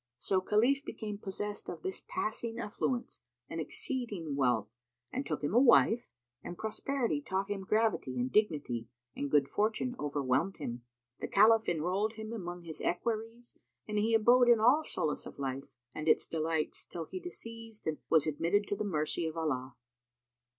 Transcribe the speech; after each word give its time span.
So 0.17 0.41
Khalif 0.41 0.83
became 0.83 1.19
possessed 1.19 1.69
of 1.69 1.83
this 1.83 2.01
passing 2.07 2.57
affluence 2.57 3.21
and 3.47 3.61
exceeding 3.61 4.35
wealth 4.35 4.71
and 5.11 5.23
took 5.27 5.43
him 5.43 5.53
a 5.53 5.59
wife, 5.59 6.09
and 6.43 6.57
prosperity 6.57 7.21
taught 7.21 7.51
him 7.51 7.63
gravity 7.65 8.17
and 8.19 8.31
dignity, 8.31 8.87
and 9.15 9.29
good 9.29 9.47
fortune 9.47 9.95
overwhelmed 9.99 10.57
him. 10.57 10.81
The 11.19 11.27
Caliph 11.27 11.69
enrolled 11.69 12.13
him 12.13 12.33
among 12.33 12.63
his 12.63 12.81
equerries 12.81 13.53
and 13.87 13.99
he 13.99 14.15
abode 14.15 14.49
in 14.49 14.59
all 14.59 14.83
solace 14.83 15.27
of 15.27 15.37
life 15.37 15.75
and 15.93 16.07
its 16.07 16.25
delights 16.25 16.83
till 16.83 17.05
he 17.05 17.19
deceased 17.19 17.85
and 17.85 17.99
was 18.09 18.25
admitted 18.25 18.67
to 18.69 18.75
the 18.75 18.83
mercy 18.83 19.27
of 19.27 19.37
Allah. 19.37 19.75